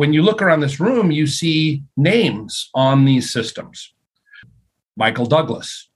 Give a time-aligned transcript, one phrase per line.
[0.00, 3.92] when you look around this room, you see names on these systems
[4.96, 5.90] Michael Douglas,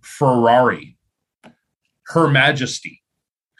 [0.00, 0.98] Ferrari,
[2.08, 3.04] Her Majesty.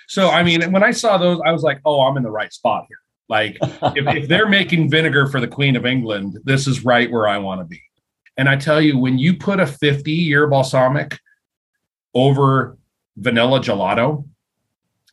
[0.09, 2.53] So, I mean, when I saw those, I was like, oh, I'm in the right
[2.53, 2.99] spot here.
[3.29, 3.59] Like,
[3.95, 7.39] if, if they're making vinegar for the Queen of England, this is right where I
[7.39, 7.81] want to be.
[8.37, 11.17] And I tell you, when you put a 50 year balsamic
[12.13, 12.77] over
[13.17, 14.27] vanilla gelato,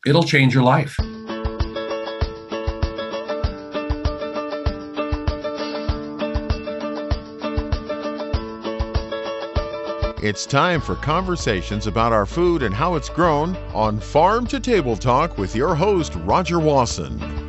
[0.04, 0.98] it'll change your life.
[10.24, 14.96] It's time for conversations about our food and how it's grown on Farm to Table
[14.96, 17.43] Talk with your host, Roger Wasson.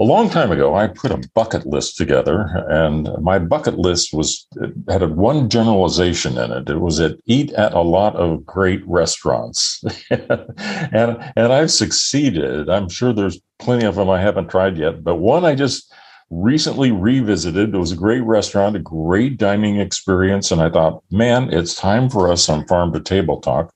[0.00, 4.46] A long time ago, I put a bucket list together, and my bucket list was
[4.88, 6.70] had a one generalization in it.
[6.70, 12.70] It was that eat at a lot of great restaurants, and and I've succeeded.
[12.70, 15.92] I'm sure there's plenty of them I haven't tried yet, but one I just
[16.30, 17.74] recently revisited.
[17.74, 22.08] It was a great restaurant, a great dining experience, and I thought, man, it's time
[22.08, 23.74] for us on Farm to Table Talk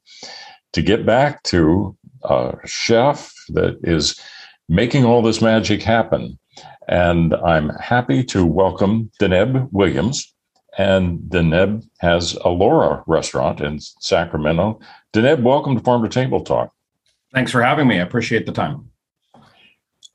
[0.72, 4.19] to get back to a chef that is
[4.69, 6.39] making all this magic happen.
[6.89, 10.33] And I'm happy to welcome Deneb Williams.
[10.77, 14.81] And Deneb has Allora restaurant in Sacramento.
[15.12, 16.73] Deneb, welcome to Farm to Table Talk.
[17.33, 17.98] Thanks for having me.
[17.98, 18.91] I appreciate the time.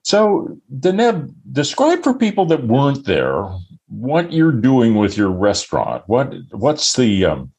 [0.03, 3.50] So, Deneb, describe for people that weren't there
[3.88, 6.03] what you're doing with your restaurant.
[6.08, 7.52] What what's the um,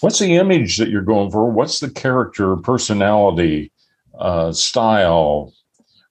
[0.00, 1.50] what's the image that you're going for?
[1.50, 3.72] What's the character, personality,
[4.18, 5.52] uh, style,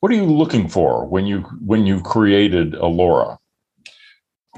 [0.04, 3.38] what are you looking for when you when you created Allora?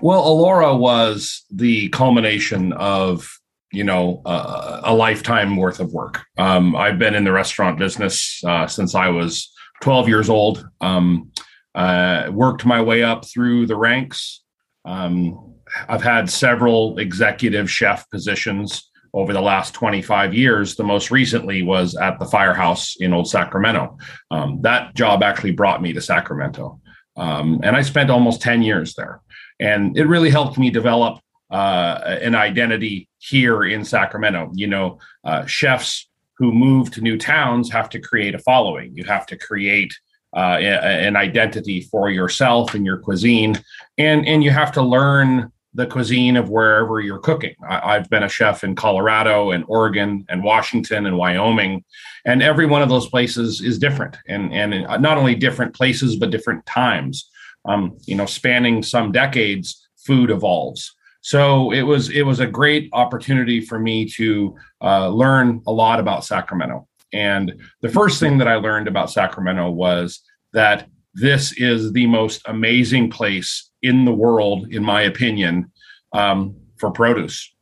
[0.01, 3.29] Well, Allora was the culmination of
[3.71, 6.23] you know uh, a lifetime worth of work.
[6.39, 10.67] Um, I've been in the restaurant business uh, since I was 12 years old.
[10.81, 11.31] Um,
[11.75, 14.41] uh, worked my way up through the ranks.
[14.83, 15.53] Um,
[15.87, 20.75] I've had several executive chef positions over the last 25 years.
[20.75, 23.97] The most recently was at the Firehouse in Old Sacramento.
[24.29, 26.79] Um, that job actually brought me to Sacramento.
[27.15, 29.21] Um, and I spent almost 10 years there.
[29.59, 34.51] And it really helped me develop uh, an identity here in Sacramento.
[34.53, 39.05] You know, uh, chefs who move to new towns have to create a following, you
[39.05, 39.97] have to create
[40.35, 43.57] uh, an identity for yourself and your cuisine.
[43.97, 47.53] And, and you have to learn the cuisine of wherever you're cooking.
[47.67, 51.83] I, have been a chef in Colorado and Oregon and Washington and Wyoming,
[52.23, 56.31] and every one of those places is different, and and not only different places but
[56.31, 57.29] different times.
[57.65, 60.95] Um, you know, spanning some decades, food evolves.
[61.21, 65.99] So it was it was a great opportunity for me to uh, learn a lot
[65.99, 66.87] about Sacramento.
[67.11, 70.21] And the first thing that I learned about Sacramento was
[70.53, 75.71] that this is the most amazing place in the world, in my opinion,
[76.11, 77.53] um, for produce.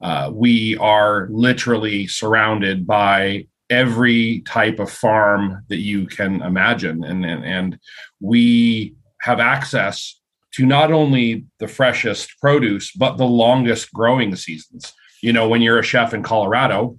[0.00, 7.24] Uh, we are literally surrounded by every type of farm that you can imagine, and,
[7.24, 7.78] and, and
[8.20, 10.20] we have access
[10.52, 14.92] to not only the freshest produce but the longest growing seasons.
[15.22, 16.96] You know, when you're a chef in Colorado,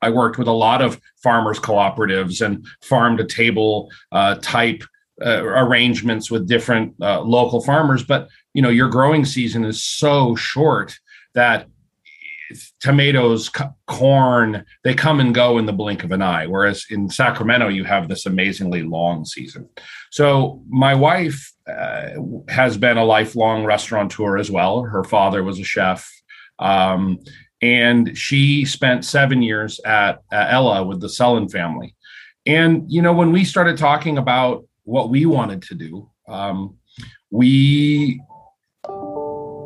[0.00, 4.82] I worked with a lot of farmers cooperatives and farm to table uh, type
[5.24, 10.34] uh, arrangements with different uh, local farmers but you know your growing season is so
[10.34, 10.98] short
[11.34, 11.66] that
[12.80, 13.50] tomatoes
[13.86, 17.84] corn they come and go in the blink of an eye whereas in sacramento you
[17.84, 19.68] have this amazingly long season.
[20.10, 22.10] So my wife uh,
[22.48, 24.82] has been a lifelong restaurateur as well.
[24.82, 26.10] Her father was a chef
[26.58, 27.18] um,
[27.60, 31.94] and she spent seven years at, at ella with the Selland family.
[32.44, 36.10] And you know when we started talking about what we wanted to do.
[36.28, 36.76] Um,
[37.30, 38.20] we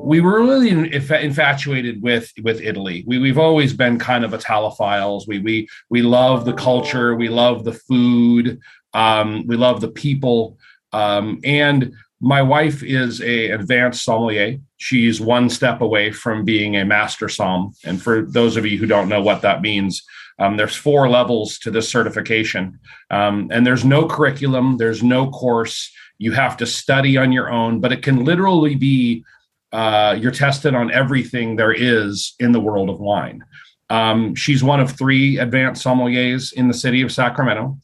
[0.07, 3.05] we were really infatuated with with Italy.
[3.07, 5.27] We we've always been kind of Italophiles.
[5.27, 7.17] We we we love the culture.
[7.17, 8.61] We love the food.
[8.95, 10.59] Um, we love the people.
[10.93, 14.59] Um, and my wife is a advanced sommelier.
[14.79, 17.75] She's one step away from being a master som.
[17.85, 20.03] And for those of you who don't know what that means,
[20.39, 22.79] um, there's four levels to this certification,
[23.11, 25.91] um, and there's no curriculum, there's no course.
[26.19, 29.25] You have to study on your own, but it can literally be
[29.73, 33.45] uh, you're tested on everything there is in the world of wine.
[33.91, 37.79] Um, she's one of three advanced sommeliers in the city of Sacramento.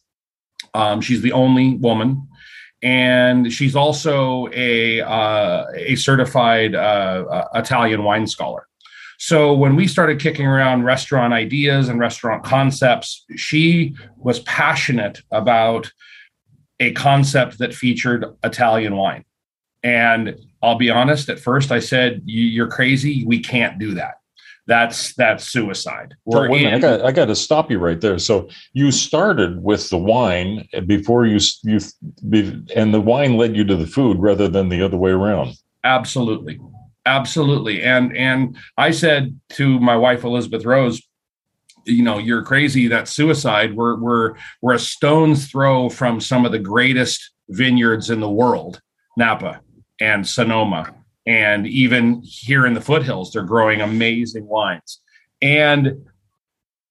[0.74, 2.28] Um, she's the only woman,
[2.82, 6.78] and she's also a uh, a certified uh,
[7.30, 8.66] uh Italian wine scholar.
[9.22, 15.92] So when we started kicking around restaurant ideas and restaurant concepts, she was passionate about
[16.80, 19.24] a concept that featured Italian wine.
[19.84, 23.24] And I'll be honest, at first I said, You're crazy.
[23.24, 24.14] We can't do that.
[24.66, 26.16] That's that's suicide.
[26.24, 28.18] Wait in- I got I got to stop you right there.
[28.18, 31.78] So you started with the wine before you you
[32.74, 35.54] and the wine led you to the food rather than the other way around.
[35.84, 36.58] Absolutely,
[37.06, 37.82] absolutely.
[37.82, 41.02] And and I said to my wife Elizabeth Rose,
[41.86, 42.88] you know, you're crazy.
[42.88, 43.74] That's suicide.
[43.74, 48.80] We're we're we're a stone's throw from some of the greatest vineyards in the world,
[49.16, 49.60] Napa
[50.00, 50.94] and Sonoma.
[51.26, 55.00] And even here in the foothills, they're growing amazing wines.
[55.40, 56.06] And,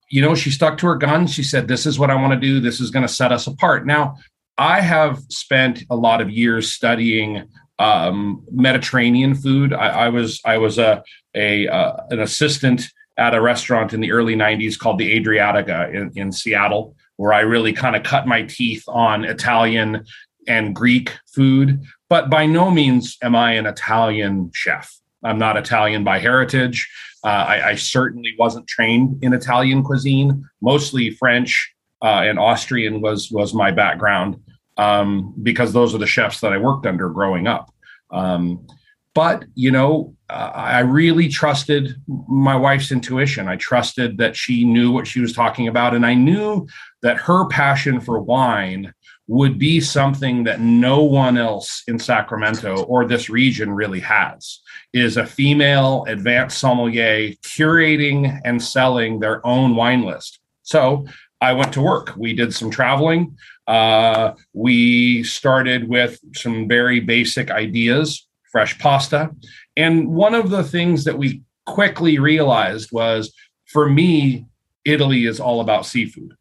[0.09, 1.33] you know, she stuck to her guns.
[1.33, 2.59] She said, This is what I want to do.
[2.59, 3.85] This is going to set us apart.
[3.85, 4.15] Now,
[4.57, 7.47] I have spent a lot of years studying
[7.81, 9.73] um, Mediterranean food.
[9.73, 12.83] I, I, was I was a, a uh, an assistant
[13.17, 17.41] at a restaurant in the early 90s called the Adriatica in, in Seattle, where I
[17.41, 20.05] really kind of cut my teeth on Italian
[20.47, 21.81] and Greek food.
[22.07, 24.95] But by no means am I an Italian chef.
[25.23, 26.89] I'm not Italian by heritage.
[27.23, 30.43] Uh, I, I, certainly wasn't trained in Italian cuisine.
[30.59, 34.37] Mostly French uh, and Austrian was was my background
[34.81, 37.71] um, because those are the chefs that I worked under growing up.
[38.09, 38.65] Um,
[39.13, 43.47] but you know, uh, I really trusted my wife's intuition.
[43.47, 46.67] I trusted that she knew what she was talking about, and I knew
[47.03, 48.91] that her passion for wine
[49.27, 54.59] would be something that no one else in Sacramento or this region really has
[54.93, 60.39] is a female advanced sommelier curating and selling their own wine list.
[60.63, 61.05] So
[61.39, 62.13] I went to work.
[62.17, 63.37] We did some traveling.
[63.71, 69.33] Uh, we started with some very basic ideas, fresh pasta.
[69.77, 73.33] And one of the things that we quickly realized was
[73.67, 74.45] for me,
[74.83, 76.33] Italy is all about seafood.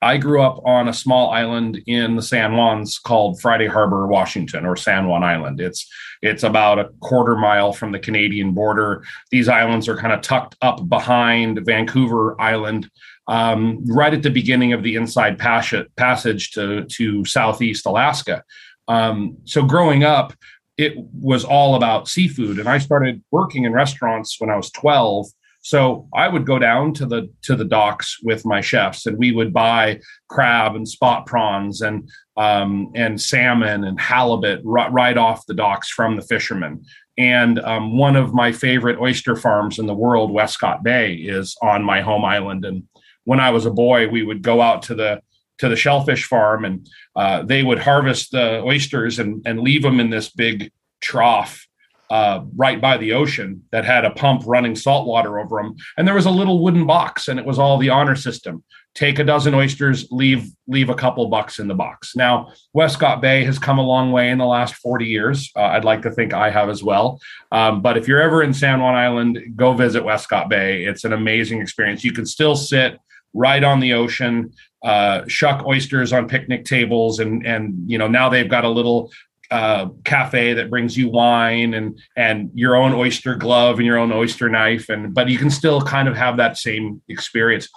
[0.00, 4.64] I grew up on a small island in the San Juans called Friday Harbor, Washington,
[4.64, 5.60] or San Juan Island.
[5.60, 5.88] It's
[6.22, 9.02] it's about a quarter mile from the Canadian border.
[9.32, 12.88] These islands are kind of tucked up behind Vancouver Island,
[13.28, 18.42] um, right at the beginning of the inside passage to to Southeast Alaska.
[18.88, 20.32] Um, so growing up,
[20.76, 25.26] it was all about seafood, and I started working in restaurants when I was twelve
[25.66, 29.32] so I would go down to the to the docks with my chefs, and we
[29.32, 35.44] would buy crab and spot prawns and um, and salmon and halibut r- right off
[35.46, 36.84] the docks from the fishermen.
[37.18, 41.82] And um, one of my favorite oyster farms in the world, Westcott Bay, is on
[41.82, 42.64] my home island.
[42.64, 42.84] And
[43.26, 45.20] when I was a boy, we would go out to the
[45.58, 50.00] to the shellfish farm, and uh, they would harvest the oysters and and leave them
[50.00, 51.66] in this big trough
[52.08, 55.74] uh, right by the ocean that had a pump running salt water over them.
[55.96, 58.62] And there was a little wooden box, and it was all the honor system.
[58.94, 62.14] Take a dozen oysters, leave leave a couple bucks in the box.
[62.16, 65.50] Now, Westcott Bay has come a long way in the last 40 years.
[65.54, 67.20] Uh, I'd like to think I have as well.
[67.50, 70.84] Um, but if you're ever in San Juan Island, go visit Westcott Bay.
[70.84, 72.04] It's an amazing experience.
[72.04, 72.98] You can still sit
[73.36, 74.52] right on the ocean,
[74.84, 79.10] uh, shuck oysters on picnic tables, and and you know now they've got a little
[79.50, 84.10] uh, cafe that brings you wine and and your own oyster glove and your own
[84.12, 87.68] oyster knife and but you can still kind of have that same experience.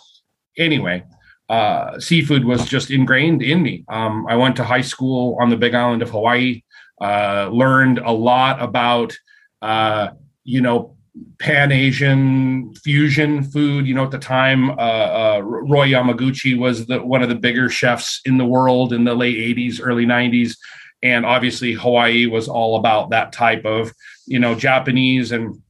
[0.58, 1.04] Anyway
[1.50, 3.84] uh, seafood was just ingrained in me.
[3.90, 6.62] Um, i went to high school on the big island of hawaii
[7.02, 9.18] uh, learned a lot about
[9.62, 10.10] uh,
[10.44, 10.96] you know
[11.40, 17.02] pan asian fusion food you know at the time uh, uh, roy yamaguchi was the,
[17.02, 20.56] one of the bigger chefs in the world in the late 80s early 90s
[21.02, 23.92] and obviously hawaii was all about that type of
[24.28, 25.62] you know japanese and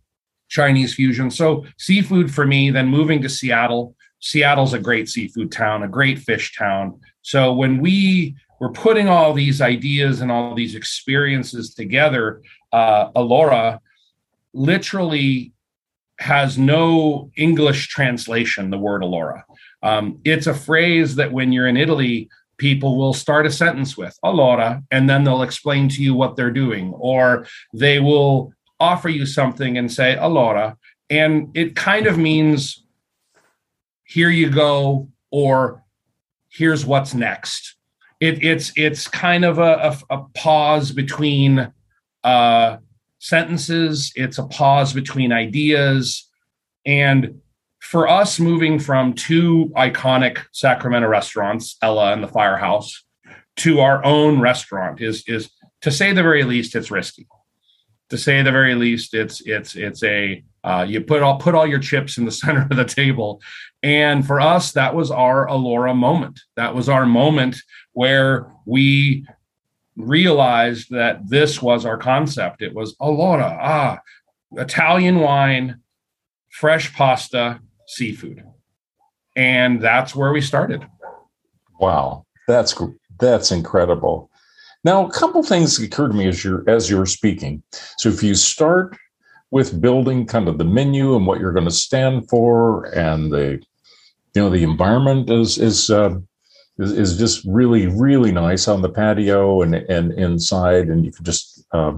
[0.49, 1.31] chinese fusion.
[1.31, 3.95] So seafood for me then moving to seattle.
[4.19, 6.99] Seattle's a great seafood town a great fish town.
[7.21, 12.41] So when we were putting all these ideas and all these experiences together
[12.73, 13.79] uh, allora
[14.53, 15.53] literally
[16.19, 19.43] has no english translation the word allora
[19.81, 22.29] um, it's a phrase that when you're in italy
[22.59, 26.51] people will start a sentence with allora and then they'll explain to you what they're
[26.51, 26.93] doing.
[26.93, 30.77] Or they will offer you something and say allora
[31.09, 32.85] and it kind of means
[34.03, 35.83] here you go or
[36.49, 37.75] here's what's next.
[38.19, 41.71] It, it's it's kind of a, a, a pause between
[42.23, 42.77] uh,
[43.19, 46.29] sentences it's a pause between ideas
[46.85, 47.39] and
[47.79, 53.03] for us moving from two iconic Sacramento restaurants, Ella and the Firehouse,
[53.57, 55.49] to our own restaurant is is
[55.81, 57.27] to say the very least, it's risky.
[58.09, 61.65] To say the very least, it's it's it's a Uh, you put all put all
[61.65, 63.41] your chips in the center of the table,
[63.81, 66.41] and for us, that was our Allora moment.
[66.57, 67.55] That was our moment
[67.93, 69.25] where we
[69.99, 72.61] realized that this was our concept.
[72.61, 73.99] It was Allora, ah,
[74.53, 75.81] Italian wine,
[76.49, 78.43] fresh pasta, seafood,
[79.35, 80.87] and that's where we started.
[81.79, 82.75] Wow, that's
[83.19, 84.31] that's incredible.
[84.83, 87.61] Now, a couple things occurred to me as you're as you were speaking.
[87.97, 88.97] So, if you start
[89.51, 93.61] with building kind of the menu and what you're going to stand for, and the
[94.35, 96.15] you know the environment is is uh,
[96.79, 101.25] is, is, just really really nice on the patio and and inside, and you can
[101.25, 101.93] just uh,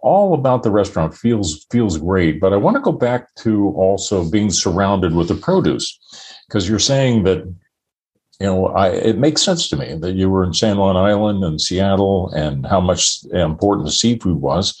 [0.00, 2.40] all about the restaurant feels feels great.
[2.40, 5.98] But I want to go back to also being surrounded with the produce
[6.46, 7.44] because you're saying that
[8.40, 11.42] you know, I, it makes sense to me that you were in San Juan Island
[11.42, 14.80] and Seattle and how much important the seafood was.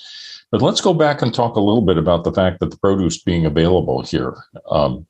[0.50, 3.20] But let's go back and talk a little bit about the fact that the produce
[3.22, 4.34] being available here,
[4.70, 5.06] um,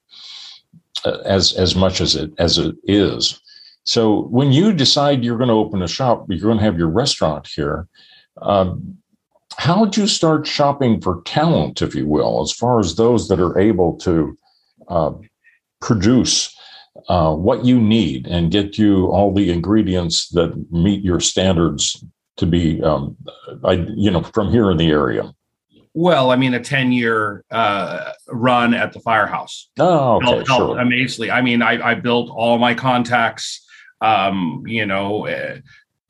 [1.25, 3.41] as as much as it as it is.
[3.89, 6.91] So when you decide you're going to open a shop, you're going to have your
[6.91, 7.89] restaurant here.
[8.43, 8.99] Um,
[9.57, 13.41] how did you start shopping for talent, if you will, as far as those that
[13.41, 14.37] are able to
[14.89, 15.13] uh,
[15.81, 16.55] produce
[17.09, 22.05] uh, what you need and get you all the ingredients that meet your standards
[22.37, 23.17] to be, um,
[23.65, 25.33] I, you know, from here in the area?
[25.95, 29.71] Well, I mean, a 10 year uh, run at the firehouse.
[29.79, 30.79] Oh, okay, helped, helped sure.
[30.79, 31.31] Amazingly.
[31.31, 33.65] I mean, I, I, built all my contacts,
[34.01, 35.59] um, you know, uh,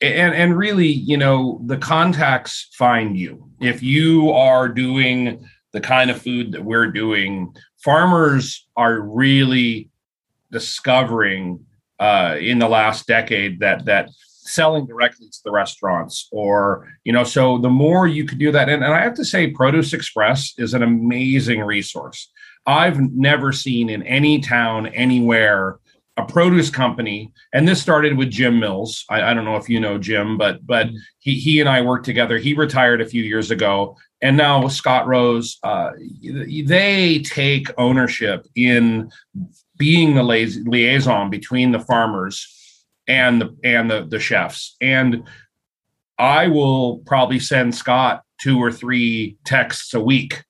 [0.00, 3.50] and, and really, you know, the contacts find you.
[3.60, 9.90] If you are doing the kind of food that we're doing, farmers are really
[10.50, 11.64] discovering
[11.98, 14.10] uh, in the last decade that that
[14.48, 18.68] selling directly to the restaurants or you know so the more you could do that
[18.70, 22.30] and, and i have to say produce express is an amazing resource
[22.66, 25.78] i've never seen in any town anywhere
[26.18, 29.04] a produce company and this started with jim mills.
[29.08, 30.96] I, I don't know if you know jim but but mm-hmm.
[31.20, 32.38] he, he and i worked together.
[32.38, 35.90] He retired a few years ago and now with scott rose uh,
[36.64, 39.10] they take ownership in
[39.78, 44.76] being the liaison between the farmers and the and the, the chefs.
[44.80, 45.22] And
[46.18, 50.42] i will probably send scott two or three texts a week.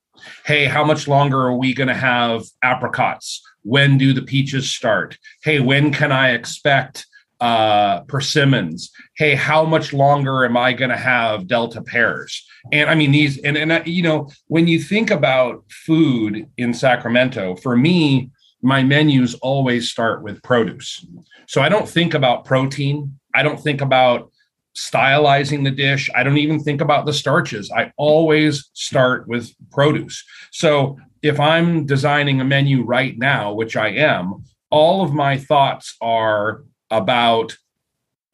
[0.47, 5.19] Hey how much longer are we going to have apricots when do the peaches start
[5.43, 7.07] hey when can i expect
[7.41, 8.91] uh, persimmons.
[9.17, 12.45] Hey, how much longer am I going to have Delta pears?
[12.73, 17.57] And I mean these, and and you know, when you think about food in Sacramento,
[17.57, 18.31] for me,
[18.63, 21.07] my menus always start with produce.
[21.47, 23.19] So I don't think about protein.
[23.35, 24.33] I don't think about
[24.77, 26.11] stylizing the dish.
[26.15, 27.71] I don't even think about the starches.
[27.71, 30.25] I always start with produce.
[30.53, 35.97] So if I'm designing a menu right now, which I am, all of my thoughts
[36.01, 37.57] are about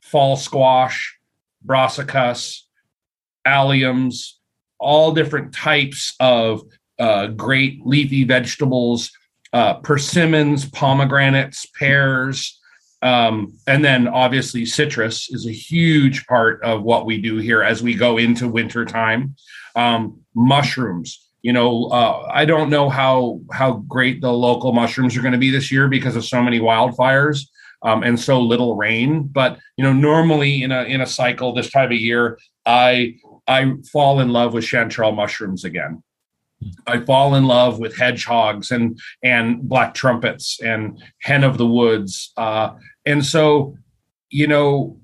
[0.02, 1.16] fall squash,
[1.64, 2.60] brassicas,
[3.46, 4.32] alliums,
[4.78, 6.62] all different types of
[6.98, 9.10] uh, great leafy vegetables
[9.54, 12.60] uh, persimmons, pomegranates, pears,
[13.02, 17.80] um, and then obviously citrus is a huge part of what we do here as
[17.80, 19.36] we go into winter time.
[19.76, 25.20] Um, mushrooms, you know, uh, I don't know how how great the local mushrooms are
[25.20, 27.46] going to be this year because of so many wildfires.
[27.82, 29.24] Um, and so little rain.
[29.24, 33.74] But you know, normally in a in a cycle this time of year, I I
[33.92, 36.02] fall in love with chanterelle mushrooms again.
[36.86, 42.32] I fall in love with hedgehogs and and black trumpets and hen of the woods.
[42.38, 42.70] Uh,
[43.04, 43.76] and so,
[44.30, 44.98] you know,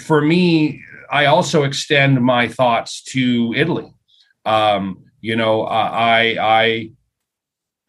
[0.00, 0.80] for me,
[1.10, 3.92] I also extend my thoughts to Italy.
[4.44, 6.90] Um, you know, I I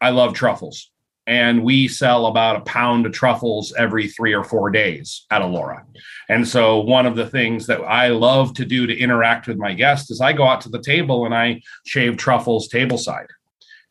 [0.00, 0.90] I love truffles
[1.28, 5.84] and we sell about a pound of truffles every three or four days at Allora.
[6.30, 9.74] And so, one of the things that I love to do to interact with my
[9.74, 13.26] guests is I go out to the table and I shave truffles tableside.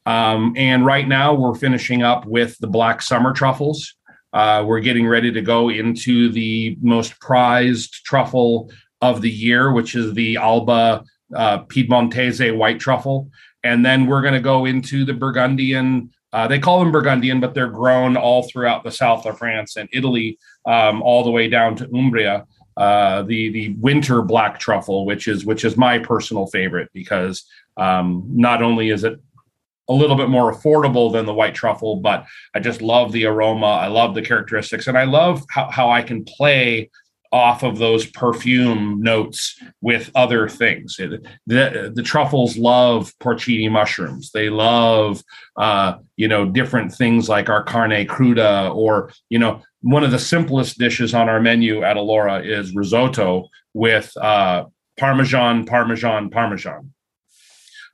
[0.08, 3.94] Um, and right now, we're finishing up with the black summer truffles.
[4.34, 9.96] Uh, we're getting ready to go into the most prized truffle of the year, which
[9.96, 11.04] is the Alba
[11.36, 13.30] uh, Piedmontese white truffle.
[13.64, 17.54] And then we're going to go into the Burgundian uh, they call them Burgundian, but
[17.54, 21.76] they're grown all throughout the south of France and Italy, um, all the way down
[21.76, 22.46] to Umbria.
[22.76, 27.44] Uh, the the winter black truffle, which is which is my personal favorite because
[27.78, 29.20] um, not only is it
[29.90, 33.66] a little bit more affordable than the white truffle, but I just love the aroma.
[33.66, 36.92] I love the characteristics, and I love how, how I can play
[37.32, 40.96] off of those perfume notes with other things.
[40.98, 44.32] The, the truffles love porcini mushrooms.
[44.32, 45.24] They love,
[45.56, 50.20] uh, you know, different things like our carne cruda, or you know, one of the
[50.20, 54.66] simplest dishes on our menu at Allora is risotto with uh,
[54.98, 56.94] Parmesan, Parmesan, Parmesan.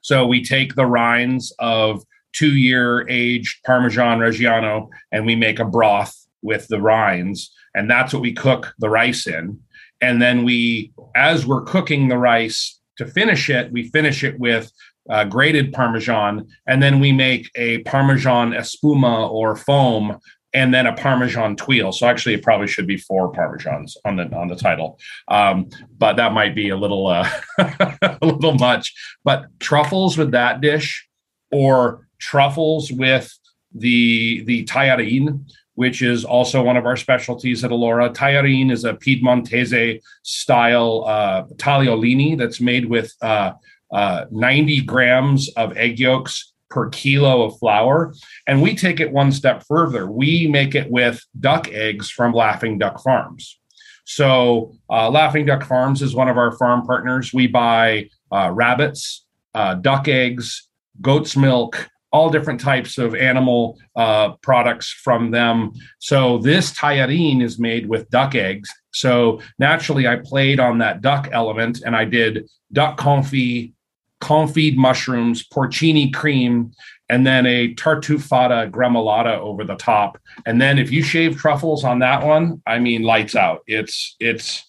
[0.02, 6.16] So we take the rinds of two-year aged Parmesan Reggiano and we make a broth
[6.42, 9.60] with the rinds and that's what we cook the rice in.
[10.02, 14.72] And then we, as we're cooking the rice to finish it, we finish it with
[15.10, 20.18] uh, grated Parmesan, and then we make a Parmesan espuma or foam,
[20.54, 21.94] and then a Parmesan tuile.
[21.94, 26.16] So actually, it probably should be four Parmesans on the on the title, um, but
[26.18, 28.94] that might be a little uh, a little much.
[29.24, 31.08] But truffles with that dish,
[31.52, 33.34] or truffles with
[33.74, 38.14] the the tajarin, which is also one of our specialties at Allora.
[38.14, 43.54] Tajarin is a Piedmontese style uh, tagliolini that's made with uh,
[43.92, 48.14] uh, 90 grams of egg yolks per kilo of flour.
[48.48, 50.10] And we take it one step further.
[50.10, 53.60] We make it with duck eggs from Laughing Duck Farms.
[54.06, 57.34] So, uh, Laughing Duck Farms is one of our farm partners.
[57.34, 60.68] We buy uh, rabbits, uh, duck eggs,
[61.00, 65.74] goat's milk, all different types of animal uh, products from them.
[66.00, 68.70] So this tajarin is made with duck eggs.
[68.92, 73.74] So naturally, I played on that duck element and I did duck confit,
[74.22, 76.72] confit mushrooms, porcini cream,
[77.10, 80.20] and then a tartufata gremolata over the top.
[80.46, 83.62] And then if you shave truffles on that one, I mean lights out.
[83.66, 84.64] It's it's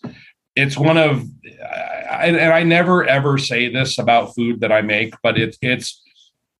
[0.56, 1.24] it's one of
[2.10, 6.03] and I never ever say this about food that I make, but it's it's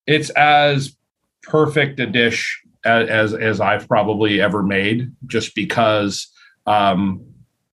[0.07, 0.97] it's as
[1.43, 6.29] perfect a dish as, as, as I've probably ever made, just because
[6.67, 7.25] um,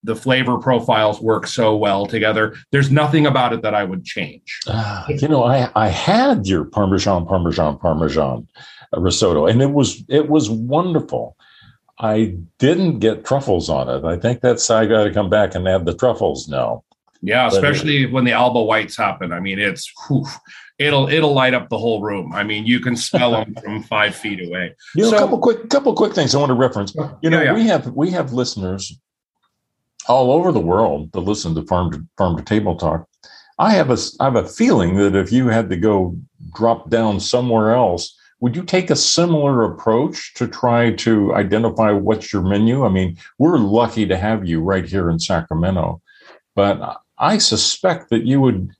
[0.03, 2.55] the flavor profiles work so well together.
[2.71, 4.59] There's nothing about it that I would change.
[4.67, 8.47] Uh, you know, I I had your Parmesan, Parmesan, Parmesan
[8.97, 11.35] risotto, and it was it was wonderful.
[11.99, 14.03] I didn't get truffles on it.
[14.03, 16.83] I think that's I got to come back and add the truffles now.
[17.21, 19.31] Yeah, especially when the Alba whites happen.
[19.31, 20.25] I mean, it's whew,
[20.81, 22.33] it'll it'll light up the whole room.
[22.33, 24.75] I mean, you can smell them from five feet away.
[24.95, 26.93] You know, so, a couple quick couple quick things I want to reference.
[27.21, 27.53] You know, yeah, yeah.
[27.53, 28.99] we have we have listeners
[30.07, 33.07] all over the world that listen to farm to farm to table talk.
[33.59, 36.17] I have a I have a feeling that if you had to go
[36.53, 42.33] drop down somewhere else, would you take a similar approach to try to identify what's
[42.33, 42.85] your menu?
[42.85, 46.01] I mean, we're lucky to have you right here in Sacramento,
[46.55, 48.71] but I suspect that you would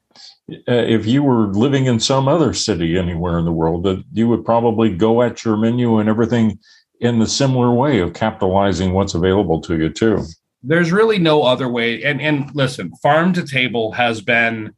[0.67, 4.27] uh, if you were living in some other city anywhere in the world, that you
[4.27, 6.59] would probably go at your menu and everything
[6.99, 10.23] in the similar way of capitalizing what's available to you too.
[10.63, 12.03] There's really no other way.
[12.03, 14.73] And and listen, farm to table has been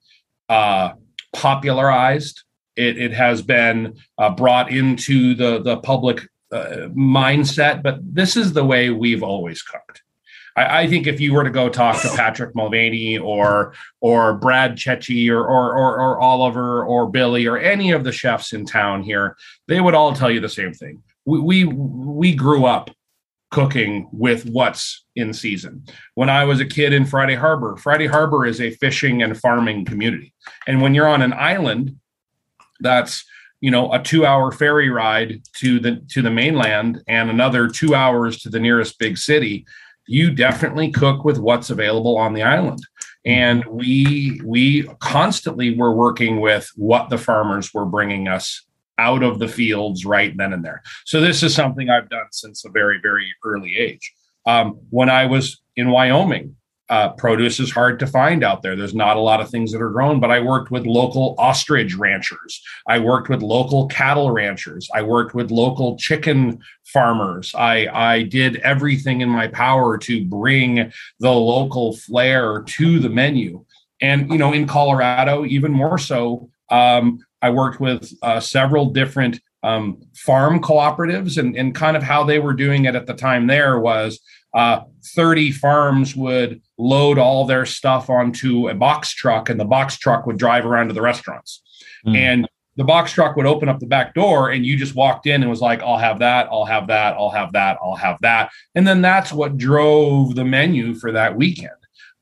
[0.48, 0.94] uh,
[1.34, 2.44] popularized.
[2.76, 8.54] It, it has been uh, brought into the the public uh, mindset, but this is
[8.54, 10.03] the way we've always cooked.
[10.56, 14.78] I, I, think if you were to go talk to Patrick Mulvaney or or Brad
[14.78, 19.04] Cecchi or, or or or Oliver or Billy or any of the chefs in town
[19.04, 19.36] here,
[19.68, 21.02] they would all tell you the same thing.
[21.26, 22.90] We we, we grew up
[23.54, 25.86] cooking with what's in season.
[26.16, 29.86] When I was a kid in Friday Harbor, Friday Harbor is a fishing and farming
[29.86, 30.34] community.
[30.66, 31.98] And when you're on an island
[32.80, 33.24] that's
[33.62, 38.40] you know a 2-hour ferry ride to the to the mainland and another 2 hours
[38.42, 39.66] to the nearest big city,
[40.08, 42.80] you definitely cook with what's available on the island.
[43.26, 48.66] And we we constantly were working with what the farmers were bringing us
[48.98, 50.84] out of the fields right then and there.
[51.06, 54.14] So this is something i've done since a very very early age.
[54.46, 56.58] Um, when i was in wyoming
[56.94, 58.76] uh, produce is hard to find out there.
[58.76, 61.96] There's not a lot of things that are grown, but I worked with local ostrich
[61.96, 62.62] ranchers.
[62.88, 64.88] I worked with local cattle ranchers.
[64.94, 67.56] I worked with local chicken farmers.
[67.56, 73.66] I, I did everything in my power to bring the local flair to the menu.
[74.00, 79.42] And, you know, in Colorado, even more so, um, I worked with uh, several different
[79.64, 83.48] um, farm cooperatives and, and kind of how they were doing it at the time
[83.48, 84.20] there was
[84.54, 84.82] uh,
[85.16, 90.26] 30 farms would load all their stuff onto a box truck and the box truck
[90.26, 91.62] would drive around to the restaurants.
[92.06, 92.18] Mm.
[92.18, 95.42] and the box truck would open up the back door and you just walked in
[95.42, 98.52] and was like i'll have that i'll have that i'll have that i'll have that.
[98.76, 101.72] And then that's what drove the menu for that weekend.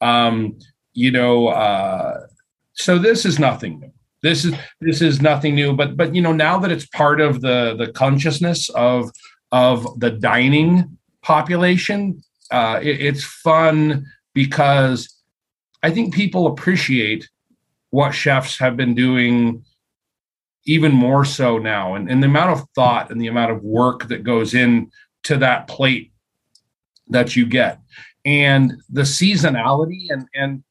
[0.02, 0.58] Um,
[0.94, 2.28] you know uh,
[2.74, 3.92] so this is nothing new.
[4.24, 7.42] This is this is nothing new but but you know now that it's part of
[7.42, 9.10] the the consciousness of
[9.52, 15.22] of the dining population uh, it, it's fun because
[15.82, 17.28] I think people appreciate
[17.90, 19.64] what chefs have been doing
[20.66, 21.96] even more so now.
[21.96, 24.92] And, and the amount of thought and the amount of work that goes in
[25.24, 26.12] to that plate
[27.08, 27.80] that you get.
[28.24, 30.64] And the seasonality and and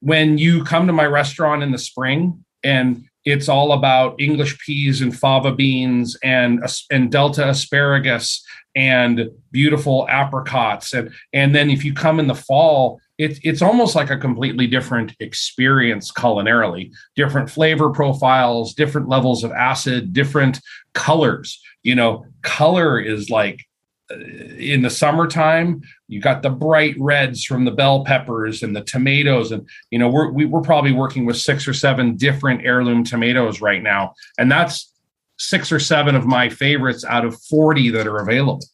[0.00, 5.00] when you come to my restaurant in the spring and it's all about English peas
[5.00, 10.92] and fava beans and and delta asparagus and beautiful apricots.
[10.92, 14.66] And and then if you come in the fall it's it's almost like a completely
[14.66, 16.90] different experience culinarily.
[17.14, 20.60] Different flavor profiles different levels of acid different
[20.94, 21.60] colors.
[21.82, 23.64] You know color is like
[24.58, 29.52] in the summertime you got the bright reds from the bell peppers and the tomatoes
[29.52, 32.64] and you know we're we, are we are probably working with six or seven different
[32.64, 34.14] heirloom tomatoes right now.
[34.38, 34.92] And that's
[35.38, 38.64] six or seven of my favorites out of 40 that are available.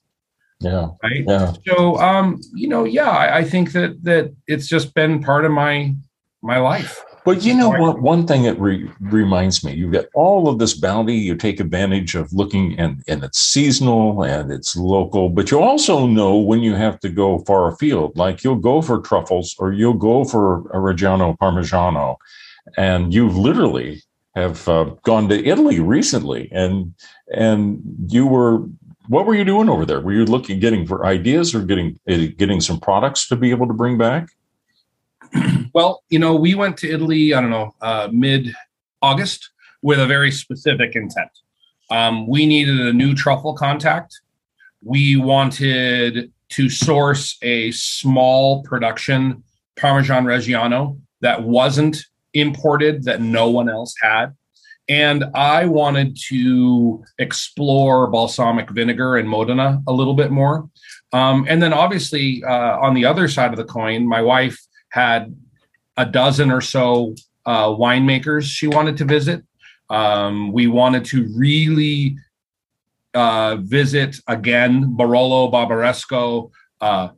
[0.61, 0.89] Yeah.
[1.03, 1.25] Right?
[1.27, 1.55] Yeah.
[1.67, 5.53] So um you know yeah I, I think that that it's just been part of
[5.53, 5.95] my
[6.43, 8.01] my life but you know what?
[8.01, 11.17] One thing that re- reminds me, you get all of this bounty.
[11.17, 15.29] You take advantage of looking, and and it's seasonal and it's local.
[15.29, 19.01] But you also know when you have to go far afield, like you'll go for
[19.01, 22.17] truffles or you'll go for a Reggiano Parmigiano,
[22.77, 24.03] and you've literally
[24.35, 26.95] have uh, gone to Italy recently, and
[27.35, 28.65] and you were
[29.09, 30.01] what were you doing over there?
[30.01, 33.67] Were you looking getting for ideas or getting eh, getting some products to be able
[33.67, 34.29] to bring back?
[35.73, 38.53] well, you know, we went to Italy, I don't know, uh, mid
[39.03, 39.51] August
[39.83, 41.31] with a very specific intent.
[41.91, 44.21] Um, we needed a new truffle contact.
[44.83, 49.43] We wanted to source a small production
[49.79, 51.97] Parmesan Reggiano that wasn't
[52.35, 54.35] imported, that no one else had.
[54.89, 60.69] And I wanted to explore balsamic vinegar in Modena a little bit more.
[61.13, 64.59] Um, and then, obviously, uh, on the other side of the coin, my wife
[64.91, 65.35] had
[66.01, 67.15] a dozen or so
[67.47, 69.45] uh, winemakers she wanted to visit.
[69.91, 72.17] Um, we wanted to really
[73.13, 77.09] uh, visit again Barolo, Barbaresco, uh,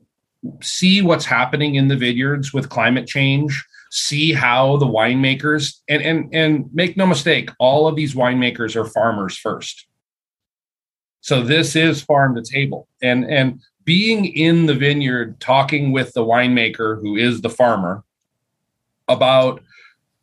[0.62, 6.34] see what's happening in the vineyards with climate change, see how the winemakers and and
[6.34, 9.86] and make no mistake, all of these winemakers are farmers first.
[11.20, 16.24] So this is farm to table, and and being in the vineyard, talking with the
[16.24, 18.02] winemaker who is the farmer
[19.12, 19.62] about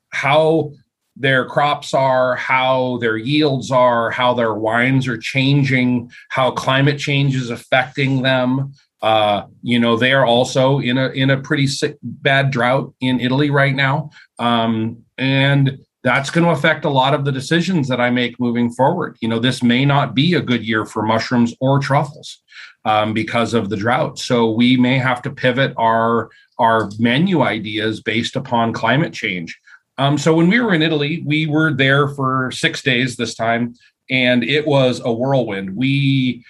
[0.10, 0.72] how
[1.16, 7.36] their crops are, how their yields are, how their wines are changing, how climate change
[7.36, 8.74] is affecting them.
[9.02, 13.20] Uh, you know, they are also in a in a pretty sick, bad drought in
[13.20, 18.02] Italy right now, um, and that's going to affect a lot of the decisions that
[18.02, 19.16] I make moving forward.
[19.22, 22.42] You know, this may not be a good year for mushrooms or truffles
[22.84, 24.18] um, because of the drought.
[24.18, 29.58] So we may have to pivot our our menu ideas based upon climate change.
[30.00, 33.76] Um, so when we were in Italy, we were there for six days this time,
[34.10, 35.76] and it was a whirlwind.
[35.76, 36.44] We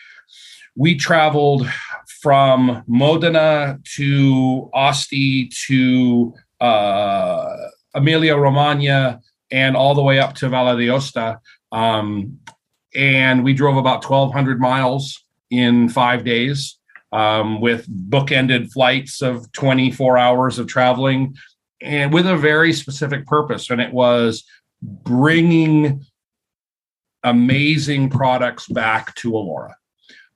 [0.78, 1.70] we traveled
[2.22, 7.56] from Modena to Asti to uh,
[7.94, 9.20] Emilia Romagna
[9.52, 11.40] and all the way up to Valle d'Aosta.
[11.72, 12.40] Um,
[12.96, 16.78] and we drove about 1,200 miles in five days
[17.12, 21.36] um, with bookended flights of 24 hours of traveling
[21.82, 23.70] and with a very specific purpose.
[23.70, 24.44] And it was
[24.82, 26.06] bringing
[27.24, 29.74] amazing products back to Allora.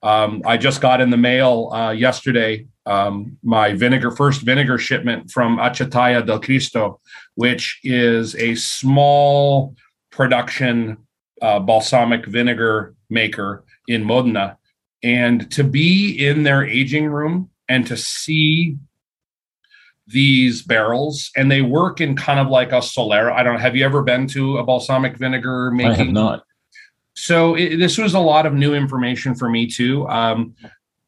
[0.01, 5.31] Um, I just got in the mail uh, yesterday um, my vinegar first vinegar shipment
[5.31, 6.99] from Acetaia del Cristo,
[7.35, 9.75] which is a small
[10.11, 10.97] production
[11.41, 14.57] uh, balsamic vinegar maker in Modena.
[15.01, 18.77] And to be in their aging room and to see
[20.07, 23.33] these barrels and they work in kind of like a solera.
[23.33, 26.43] I don't know have you ever been to a balsamic vinegar making i have not.
[27.15, 30.07] So it, this was a lot of new information for me too.
[30.07, 30.55] Um,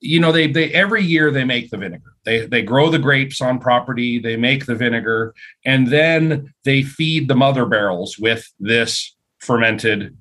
[0.01, 2.13] you know they they every year they make the vinegar.
[2.25, 5.34] They they grow the grapes on property they make the vinegar
[5.65, 10.15] and then they feed the mother barrels with this fermented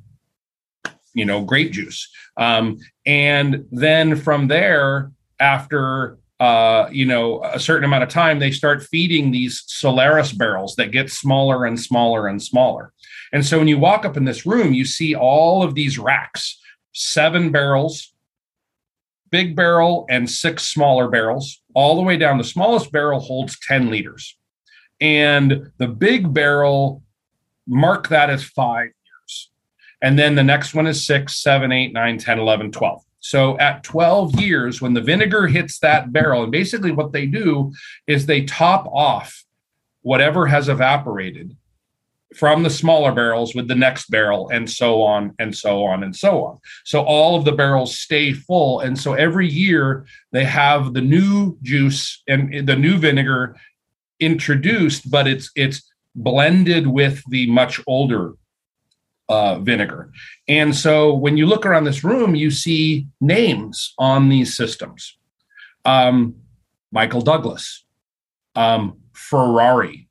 [1.12, 2.08] you know grape juice.
[2.37, 5.10] Um, and then from there
[5.40, 10.76] after uh, you know a certain amount of time they start feeding these soleras barrels
[10.76, 12.92] that get smaller and smaller and smaller.
[13.32, 16.60] And so when you walk up in this room you see all of these racks
[16.92, 18.13] seven barrels
[19.35, 23.90] big barrel and six smaller barrels all the way down the smallest barrel holds 10
[23.90, 24.38] liters
[25.01, 27.03] and the big barrel
[27.66, 29.51] mark that as five years.
[30.01, 33.03] and then the next one is six, seven, eight, nine, 10, 11, 12.
[33.18, 37.73] So at 12 years, when the vinegar hits that barrel, and basically what they do
[38.07, 39.44] is they top off
[40.03, 41.57] whatever has evaporated
[42.37, 46.16] from the smaller barrels with the next barrel and so on and so on and
[46.16, 46.58] so on.
[46.84, 48.80] So all of the barrels stay full.
[48.80, 53.56] And so every year they have the new juice and the new vinegar
[54.20, 55.82] introduced, but it's it's
[56.14, 58.34] blended with the much older
[59.28, 60.12] uh, vinegar.
[60.48, 65.16] And so when you look around this room, you see names on these systems.
[65.84, 66.37] Um,
[66.92, 67.84] Michael Douglas,
[68.54, 70.08] um, Ferrari,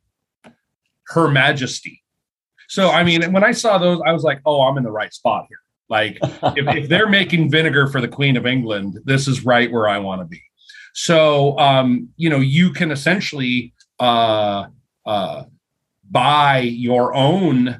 [1.08, 2.03] Her Majesty,
[2.74, 5.14] so, I mean, when I saw those, I was like, oh, I'm in the right
[5.14, 5.60] spot here.
[5.90, 6.18] Like,
[6.58, 10.00] if, if, they're making vinegar for the Queen of England, this is right where I
[10.00, 10.42] want to be.
[10.96, 14.66] So, um, you know, you can essentially uh,
[15.06, 15.44] uh,
[16.10, 17.80] buy your own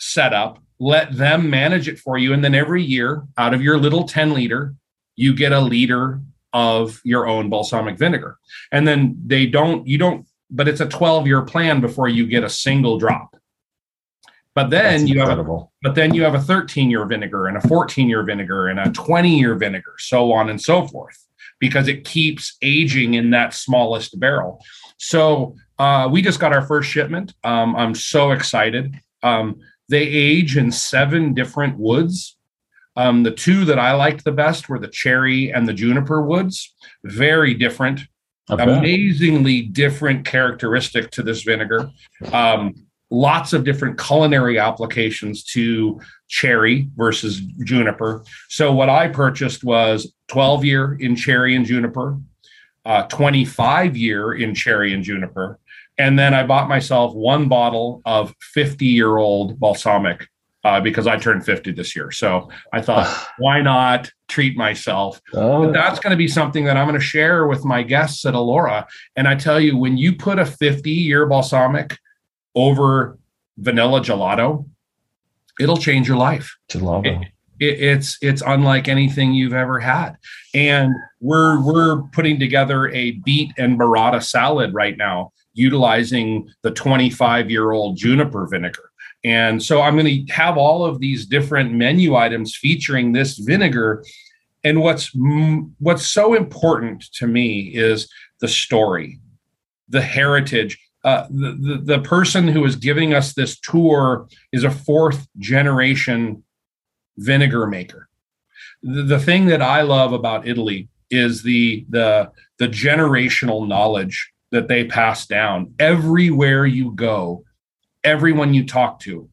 [0.00, 2.32] setup, let them manage it for you.
[2.32, 4.74] And then every year, out of your little 10 liter,
[5.14, 6.20] you get a liter
[6.52, 8.38] of your own balsamic vinegar.
[8.72, 12.42] And then they don't, you don't, but it's a 12 year plan before you get
[12.42, 13.35] a single drop.
[14.56, 15.58] But then That's you incredible.
[15.58, 18.68] have a, but then you have a 13 year vinegar and a 14 year vinegar
[18.68, 21.16] and a 20 year vinegar, so on and so forth,
[21.60, 24.64] because it keeps aging in that smallest barrel.
[24.96, 27.34] So uh, we just got our first shipment.
[27.44, 28.98] Um, I'm so excited.
[29.22, 32.38] Um, they age in seven different woods.
[32.96, 36.74] Um, the two that I liked the best were the cherry and the juniper woods.
[37.04, 38.00] Very different,
[38.48, 41.90] amazingly different characteristic to this vinegar.
[42.32, 48.24] Um, lots of different culinary applications to cherry versus juniper.
[48.48, 52.18] So what I purchased was 12 year in cherry and juniper,
[52.84, 55.58] uh, 25 year in cherry and juniper,
[55.98, 60.28] and then I bought myself one bottle of 50 year old balsamic
[60.64, 62.10] uh, because I turned 50 this year.
[62.10, 63.06] So I thought,
[63.38, 65.20] why not treat myself?
[65.32, 65.64] Oh.
[65.64, 68.34] But that's going to be something that I'm going to share with my guests at
[68.34, 68.86] Allora.
[69.14, 71.96] And I tell you, when you put a 50 year balsamic
[72.56, 73.18] over
[73.58, 74.66] vanilla gelato,
[75.60, 76.56] it'll change your life.
[76.70, 77.22] Gelato.
[77.22, 77.28] It,
[77.60, 80.16] it, it's it's unlike anything you've ever had,
[80.54, 87.50] and we're we're putting together a beet and burrata salad right now, utilizing the 25
[87.50, 88.90] year old juniper vinegar.
[89.24, 94.04] And so I'm going to have all of these different menu items featuring this vinegar.
[94.62, 95.10] And what's
[95.78, 98.08] what's so important to me is
[98.40, 99.18] the story,
[99.88, 104.70] the heritage uh, the, the, the person who is giving us this tour is a
[104.70, 106.42] fourth generation
[107.16, 108.08] vinegar maker.
[108.82, 114.66] The, the thing that I love about Italy is the the the generational knowledge that
[114.66, 117.44] they pass down everywhere you go,
[118.02, 119.28] everyone you talk to.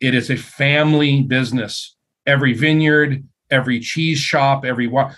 [0.00, 1.96] It is a family business.
[2.24, 5.14] Every vineyard, every cheese shop, everyone,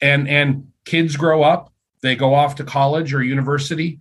[0.00, 1.72] and and kids grow up.
[2.00, 4.00] They go off to college or university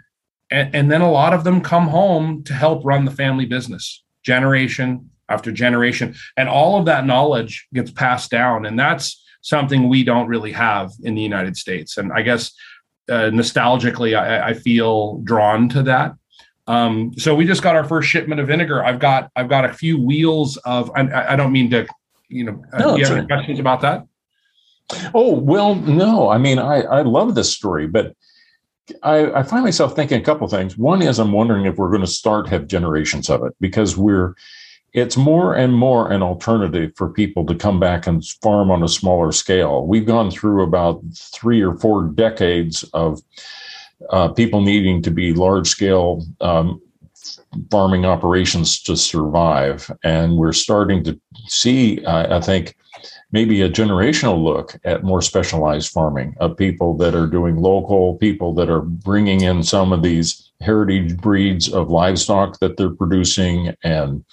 [0.54, 4.04] and, and then a lot of them come home to help run the family business
[4.24, 6.16] generation after generation.
[6.38, 10.92] And all of that knowledge gets passed down and that's something we don't really have
[11.04, 11.98] in the united states.
[11.98, 12.54] And i guess
[13.10, 16.14] uh, nostalgically I, I, feel drawn to that.
[16.68, 18.82] Um, so we just got our first shipment of vinegar.
[18.82, 21.86] I've got i've got a few wheels of i, I don't mean to
[22.30, 24.06] you know uh, no, do you have any questions about that?
[25.14, 26.30] Oh well no.
[26.30, 28.16] I mean i i love this story but
[29.02, 30.78] I, I, find myself thinking a couple things.
[30.78, 34.36] One is I'm wondering if we're going to start have generations of it because we're
[34.94, 38.88] it's more and more an alternative for people to come back and farm on a
[38.88, 39.88] smaller scale.
[39.88, 43.22] We've gone through about three or four decades of
[44.12, 46.80] uh, people needing to be large scale um,
[47.72, 52.76] farming operations to survive, and we're starting to see, uh, I think,
[53.34, 58.54] maybe a generational look at more specialized farming of people that are doing local, people
[58.54, 64.24] that are bringing in some of these heritage breeds of livestock that they're producing and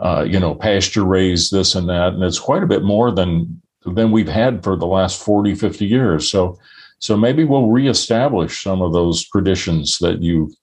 [0.00, 2.14] uh, you know pasture raised this and that.
[2.14, 5.84] And it's quite a bit more than than we've had for the last 40 50
[5.84, 6.30] years.
[6.30, 6.58] So
[6.98, 10.54] so maybe we'll reestablish some of those traditions that you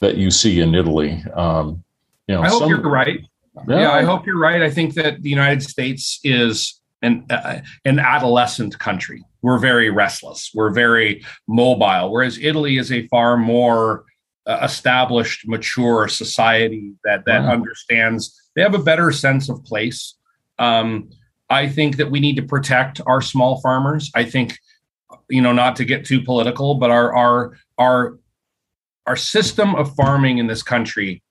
[0.00, 1.22] that you see in italy.
[1.34, 1.84] Um,
[2.26, 3.20] you know i hope some, you're right.
[3.68, 3.80] Yeah.
[3.80, 4.62] yeah i hope you're right.
[4.62, 9.24] I think that the united states is an uh, an adolescent country.
[9.42, 10.50] We're very restless.
[10.54, 12.10] We're very mobile.
[12.10, 14.04] Whereas Italy is a far more
[14.46, 17.52] uh, established, mature society that that wow.
[17.52, 18.34] understands.
[18.54, 20.16] They have a better sense of place.
[20.58, 21.10] Um,
[21.50, 24.10] I think that we need to protect our small farmers.
[24.14, 24.58] I think,
[25.30, 28.18] you know, not to get too political, but our our our
[29.06, 31.22] our system of farming in this country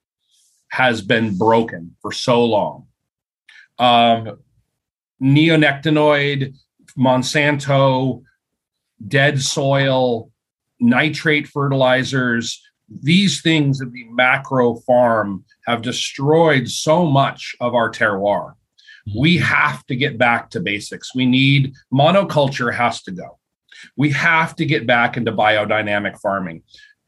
[0.69, 2.87] has been broken for so long.
[3.79, 4.39] Um,
[5.21, 6.55] neonicotinoid
[6.97, 8.23] Monsanto,
[9.07, 10.31] dead soil,
[10.79, 18.53] nitrate fertilizers, these things of the macro farm have destroyed so much of our terroir.
[19.17, 21.13] We have to get back to basics.
[21.13, 23.39] We need monoculture has to go.
[23.95, 26.63] We have to get back into biodynamic farming.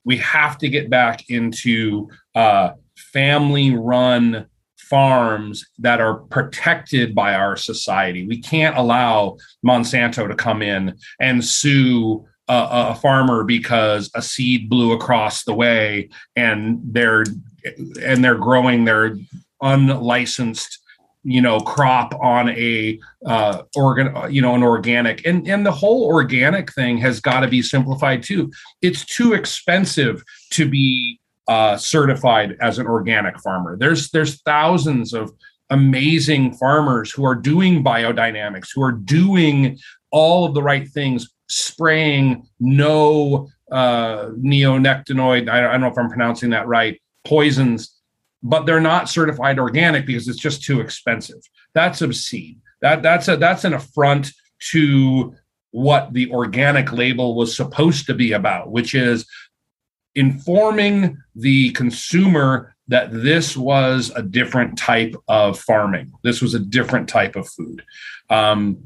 [0.05, 4.47] We have to get back into uh, family run
[4.89, 8.27] farms that are protected by our society.
[8.27, 14.69] We can't allow Monsanto to come in and sue a, a, farmer because a seed
[14.69, 17.23] blew across the way and they're
[18.01, 19.15] and they're growing their
[19.61, 20.79] unlicensed
[21.23, 26.05] you know crop on a uh organ you know an organic and and the whole
[26.05, 28.49] organic thing has got to be simplified too
[28.81, 31.19] it's too expensive to be
[31.49, 35.31] uh certified as an organic farmer there's there's thousands of
[35.71, 39.77] amazing farmers who are doing biodynamics who are doing
[40.11, 46.09] all of the right things spraying no uh, neonicotinoid, I, I don't know if I'm
[46.09, 47.95] pronouncing that right, poisons,
[48.41, 51.41] but they're not certified organic because it's just too expensive.
[51.73, 52.61] That's obscene.
[52.81, 54.31] That that's a that's an affront
[54.71, 55.35] to
[55.71, 59.25] what the organic label was supposed to be about, which is
[60.15, 66.11] informing the consumer that this was a different type of farming.
[66.23, 67.83] This was a different type of food.
[68.29, 68.79] Um,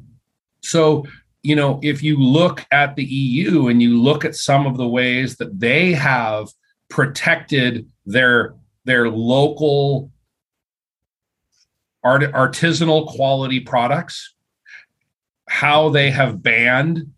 [0.62, 1.06] so
[1.44, 4.88] you know, if you look at the EU and you look at some of the
[4.88, 6.48] ways that they have
[6.90, 8.56] protected their
[8.86, 10.10] their local
[12.04, 14.34] art, artisanal quality products,
[15.50, 17.12] how they have banned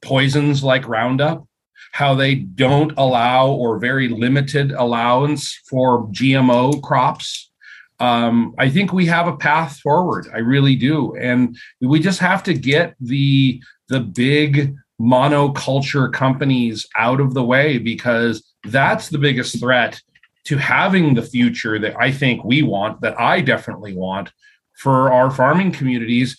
[0.00, 1.46] poisons like Roundup,
[1.94, 7.52] how they don't allow or very limited allowance for GMO crops,
[8.00, 10.26] um, I think we have a path forward.
[10.34, 17.20] I really do, and we just have to get the the big monoculture companies out
[17.20, 20.02] of the way because that's the biggest threat
[20.46, 24.32] to having the future that I think we want, that I definitely want
[24.72, 26.36] for our farming communities,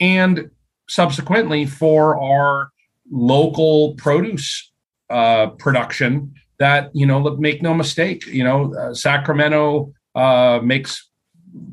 [0.00, 0.50] and
[0.88, 2.72] subsequently for our
[3.10, 4.72] local produce
[5.10, 6.34] uh, production.
[6.60, 11.10] That you know, make no mistake, you know, uh, Sacramento uh, makes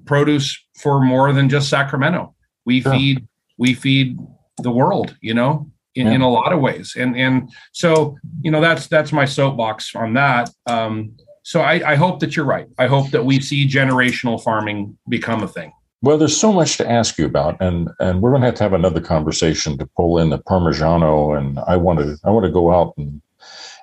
[0.06, 2.34] produce for more than just Sacramento.
[2.66, 4.18] We feed we feed
[4.58, 6.14] the world, you know, in, yeah.
[6.14, 6.96] in a lot of ways.
[6.98, 10.50] And and so you know that's that's my soapbox on that.
[10.66, 12.68] Um, so I, I hope that you're right.
[12.78, 15.72] I hope that we see generational farming become a thing.
[16.04, 18.64] Well, there's so much to ask you about, and and we're going to have to
[18.64, 22.52] have another conversation to pull in the Parmigiano, and I want to I want to
[22.52, 23.22] go out and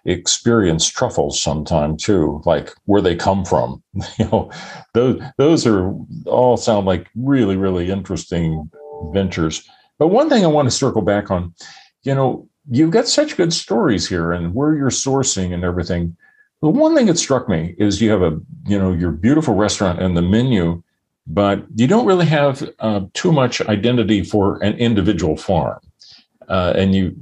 [0.04, 3.82] experience truffles sometime too, like where they come from.
[4.18, 4.50] you know,
[4.94, 5.94] those those are
[6.26, 8.68] all sound like really really interesting
[9.12, 9.68] ventures.
[9.98, 11.54] But one thing I want to circle back on,
[12.02, 16.16] you know, you've got such good stories here and where you're sourcing and everything.
[16.62, 20.02] The one thing that struck me is you have a you know your beautiful restaurant
[20.02, 20.82] and the menu,
[21.28, 25.80] but you don't really have uh, too much identity for an individual farm.
[26.48, 27.14] Uh, and you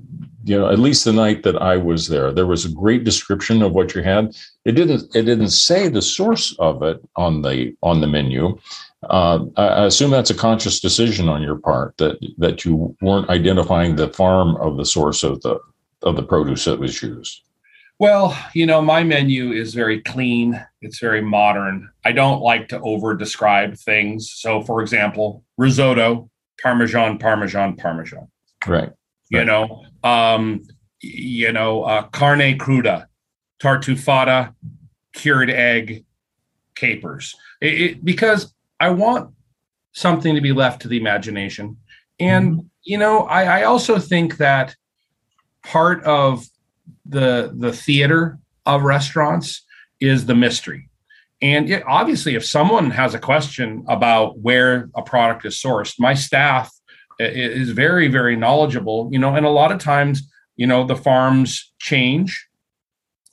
[0.46, 3.62] you know, at least the night that I was there, there was a great description
[3.62, 4.36] of what you had.
[4.64, 8.56] It didn't it didn't say the source of it on the on the menu.
[9.10, 13.96] Uh, I assume that's a conscious decision on your part that that you weren't identifying
[13.96, 15.58] the farm of the source of the
[16.02, 17.42] of the produce that was used.
[17.98, 20.62] Well, you know, my menu is very clean.
[20.82, 21.88] It's very modern.
[22.04, 24.30] I don't like to over describe things.
[24.30, 26.30] So, for example, risotto,
[26.62, 28.28] Parmesan, Parmesan, Parmesan.
[28.66, 28.90] Right.
[29.30, 29.46] You right.
[29.46, 30.62] know, um,
[31.00, 33.08] you know, uh, carne cruda,
[33.60, 34.54] tartufata,
[35.14, 36.04] cured egg,
[36.74, 37.34] capers.
[37.62, 39.32] It, it, because I want
[39.92, 41.78] something to be left to the imagination.
[42.20, 42.66] And, mm-hmm.
[42.82, 44.76] you know, I, I also think that
[45.64, 46.46] part of
[47.04, 49.64] the the theater of restaurants
[50.00, 50.88] is the mystery.
[51.42, 56.72] And obviously, if someone has a question about where a product is sourced, my staff
[57.18, 61.72] is very very knowledgeable you know and a lot of times you know the farms
[61.78, 62.46] change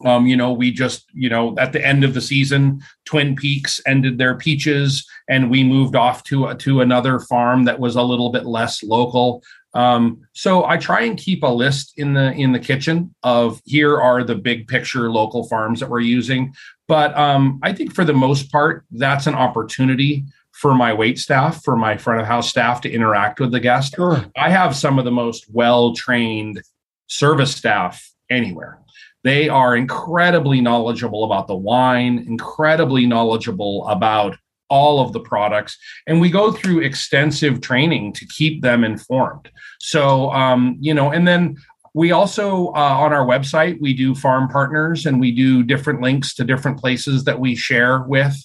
[0.06, 3.80] um, you know, we just, you know, at the end of the season, Twin Peaks
[3.88, 8.02] ended their peaches, and we moved off to a, to another farm that was a
[8.02, 9.42] little bit less local.
[9.74, 14.00] Um, so I try and keep a list in the in the kitchen of here
[14.00, 16.54] are the big picture local farms that we're using.
[16.88, 21.64] But um, I think for the most part, that's an opportunity for my wait staff,
[21.64, 23.96] for my front of house staff to interact with the guest.
[23.96, 24.24] Sure.
[24.38, 26.62] I have some of the most well trained
[27.08, 28.80] service staff anywhere.
[29.24, 34.38] They are incredibly knowledgeable about the wine, incredibly knowledgeable about
[34.78, 39.46] all of the products, and we go through extensive training to keep them informed.
[39.80, 41.58] So, um, you know, and then
[41.94, 46.34] we also uh, on our website we do farm partners and we do different links
[46.36, 48.36] to different places that we share with.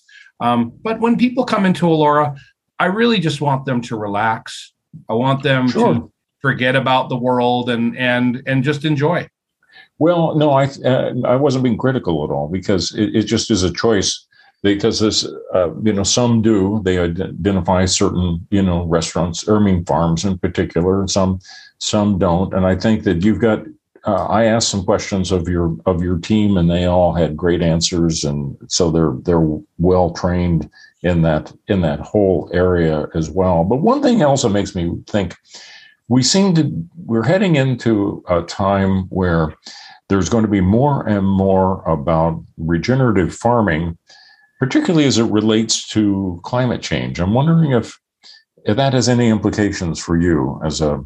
[0.40, 2.36] Um, but when people come into Allora,
[2.78, 4.72] I really just want them to relax.
[5.08, 5.94] I want them sure.
[5.94, 9.28] to forget about the world and and and just enjoy.
[9.98, 13.62] Well, no, I uh, I wasn't being critical at all because it, it just is
[13.62, 14.27] a choice.
[14.62, 19.84] Because this, uh, you know, some do they identify certain, you know, restaurants, I mean
[19.84, 21.40] farms in particular, and some
[21.78, 22.52] some don't.
[22.52, 23.60] And I think that you've got.
[24.04, 27.62] Uh, I asked some questions of your of your team, and they all had great
[27.62, 30.68] answers, and so they're they're well trained
[31.02, 33.64] in that in that whole area as well.
[33.64, 35.36] But one thing also makes me think
[36.08, 39.54] we seem to we're heading into a time where
[40.08, 43.96] there's going to be more and more about regenerative farming,
[44.58, 47.20] particularly as it relates to climate change.
[47.20, 47.98] I'm wondering if,
[48.64, 51.04] if that has any implications for you as a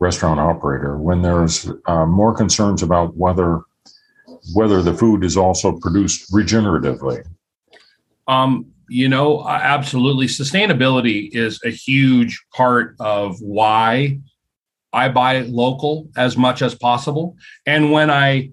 [0.00, 3.62] restaurant operator when there's uh, more concerns about whether
[4.54, 7.26] whether the food is also produced regeneratively.
[8.26, 10.26] Um, you know, absolutely.
[10.26, 14.20] Sustainability is a huge part of why
[14.92, 17.36] I buy local as much as possible.
[17.66, 18.52] And when I,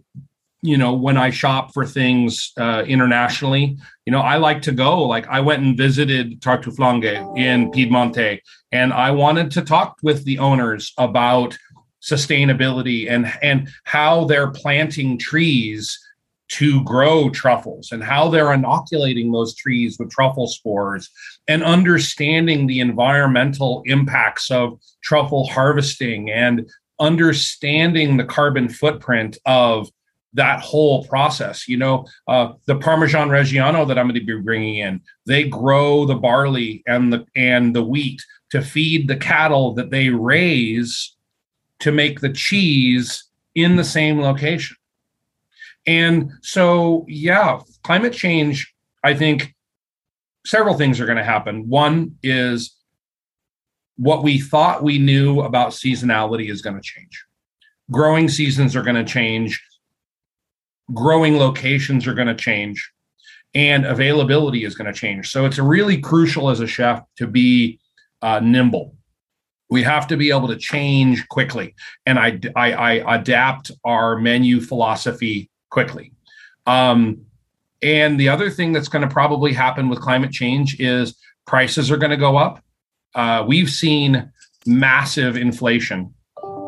[0.66, 5.04] you know, when I shop for things uh, internationally, you know, I like to go.
[5.04, 8.40] Like I went and visited Tartuflanghe in Piedmonte,
[8.72, 11.58] and I wanted to talk with the owners about
[12.02, 16.00] sustainability and and how they're planting trees
[16.48, 21.10] to grow truffles and how they're inoculating those trees with truffle spores
[21.48, 29.90] and understanding the environmental impacts of truffle harvesting and understanding the carbon footprint of
[30.36, 31.68] that whole process.
[31.68, 36.06] You know, uh, the Parmesan Reggiano that I'm going to be bringing in, they grow
[36.06, 41.16] the barley and the and the wheat to feed the cattle that they raise
[41.80, 44.78] to make the cheese in the same location.
[45.88, 48.74] And so, yeah, climate change,
[49.04, 49.54] I think
[50.46, 51.70] several things are going to happen.
[51.70, 52.76] One is
[53.98, 57.24] what we thought we knew about seasonality is going to change.
[57.92, 59.64] Growing seasons are going to change.
[60.94, 62.92] Growing locations are going to change.
[63.54, 65.30] And availability is going to change.
[65.30, 67.80] So it's really crucial as a chef to be
[68.22, 68.96] uh, nimble.
[69.70, 71.74] We have to be able to change quickly.
[72.06, 76.12] And I, I, I adapt our menu philosophy quickly.
[76.66, 77.26] Um,
[77.82, 81.16] and the other thing that's going to probably happen with climate change is
[81.46, 82.64] prices are going to go up.
[83.14, 84.32] Uh, we've seen
[84.66, 86.14] massive inflation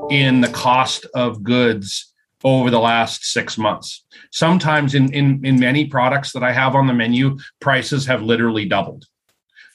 [0.10, 2.14] in the cost of goods
[2.56, 4.06] over the last six months.
[4.32, 8.66] Sometimes in, in, in many products that I have on the menu, prices have literally
[8.66, 9.06] doubled.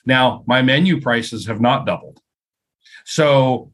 [0.06, 2.20] Now, my menu prices have not doubled.
[3.04, 3.72] So,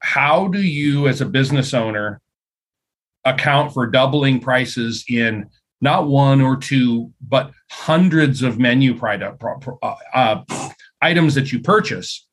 [0.00, 2.20] how do you, as a business owner,
[3.24, 5.48] account for doubling prices in
[5.80, 9.42] not one or two, but hundreds of menu product,
[9.82, 10.42] uh, uh,
[11.00, 12.26] items that you purchase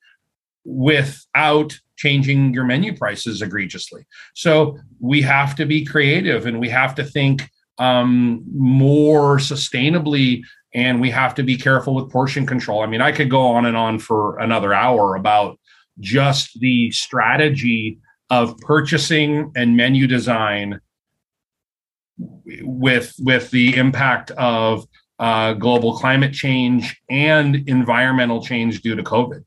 [0.63, 4.05] without changing your menu prices egregiously.
[4.33, 10.43] So we have to be creative and we have to think um, more sustainably
[10.73, 12.81] and we have to be careful with portion control.
[12.81, 15.59] I mean, I could go on and on for another hour about
[15.99, 17.99] just the strategy
[18.29, 20.79] of purchasing and menu design
[22.61, 24.85] with with the impact of
[25.19, 29.43] uh, global climate change and environmental change due to COVID.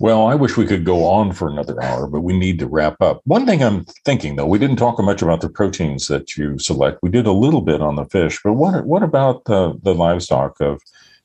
[0.00, 3.02] Well, I wish we could go on for another hour, but we need to wrap
[3.02, 3.20] up.
[3.24, 7.00] One thing I'm thinking, though, we didn't talk much about the proteins that you select.
[7.02, 10.58] We did a little bit on the fish, but what what about the the livestock
[10.62, 10.80] of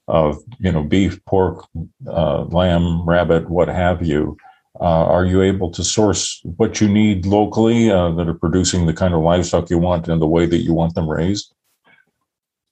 [0.09, 1.65] of you know beef, pork,
[2.05, 4.36] uh, lamb, rabbit, what have you?
[4.82, 8.93] Uh, are you able to source what you need locally uh, that are producing the
[8.93, 11.53] kind of livestock you want and the way that you want them raised?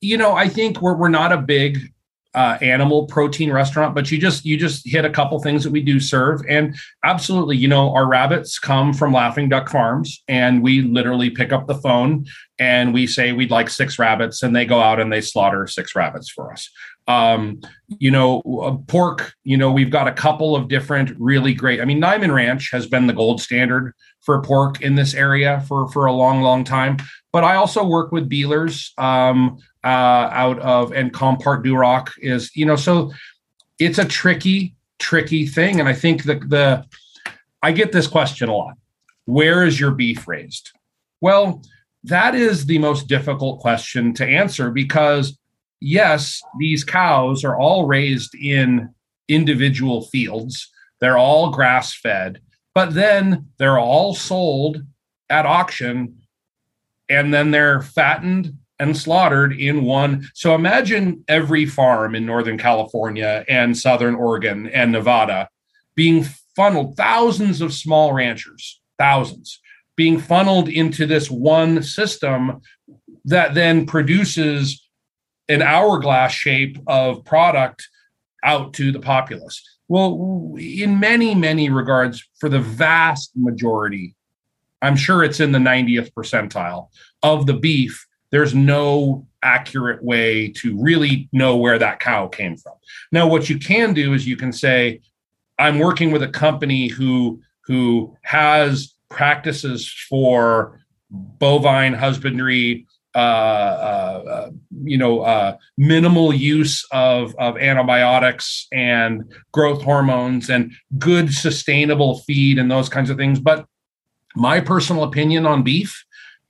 [0.02, 1.93] You know, I think we're we're not a big
[2.34, 5.82] uh, animal protein restaurant, but you just you just hit a couple things that we
[5.82, 10.82] do serve, and absolutely, you know, our rabbits come from Laughing Duck Farms, and we
[10.82, 12.26] literally pick up the phone
[12.60, 15.96] and we say we'd like six rabbits, and they go out and they slaughter six
[15.96, 16.70] rabbits for us
[17.08, 17.62] um,
[18.00, 21.82] you know, uh, pork, you know, we've got a couple of different really great.
[21.82, 25.90] I mean, Niman Ranch has been the gold standard for pork in this area for
[25.90, 26.98] for a long, long time.
[27.34, 32.66] But I also work with dealers um, uh, out of and Compart Duroc is, you
[32.66, 33.12] know, so
[33.80, 35.80] it's a tricky, tricky thing.
[35.80, 36.86] And I think that the
[37.62, 38.76] I get this question a lot.
[39.26, 40.72] Where is your beef raised?
[41.22, 41.64] Well,
[42.04, 45.38] that is the most difficult question to answer because
[45.80, 48.94] yes, these cows are all raised in
[49.28, 50.70] individual fields,
[51.00, 52.40] they're all grass fed,
[52.74, 54.84] but then they're all sold
[55.30, 56.18] at auction
[57.10, 60.30] and then they're fattened and slaughtered in one.
[60.36, 65.50] So imagine every farm in Northern California and Southern Oregon and Nevada
[65.96, 66.26] being
[66.56, 69.60] funneled, thousands of small ranchers, thousands,
[69.96, 72.62] being funneled into this one system
[73.26, 74.88] that then produces
[75.50, 77.88] an hourglass shape of product
[78.44, 79.62] out to the populace.
[79.88, 84.16] Well, in many, many regards, for the vast majority,
[84.82, 86.90] I'm sure it's in the 90th percentile
[87.22, 92.74] of the beef, there's no accurate way to really know where that cow came from.
[93.12, 95.02] Now, what you can do is you can say,
[95.60, 100.82] I'm working with a company who who has practices for
[101.12, 104.50] bovine husbandry uh, uh, uh,
[104.84, 112.58] you know, uh, minimal use of, of antibiotics and growth hormones and good sustainable feed
[112.58, 113.40] and those kinds of things.
[113.40, 113.68] But
[114.36, 116.04] my personal opinion on beef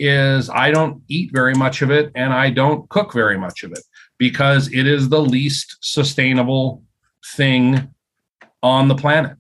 [0.04, 3.72] is I don't eat very much of it and I don't cook very much of
[3.72, 3.84] it
[4.18, 6.84] because it is the least sustainable
[7.36, 7.94] thing
[8.62, 9.38] on the planet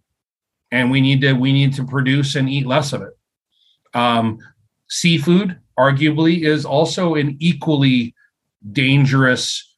[0.71, 3.17] and we need to we need to produce and eat less of it
[3.93, 4.39] um,
[4.89, 8.13] seafood arguably is also an equally
[8.71, 9.75] dangerous,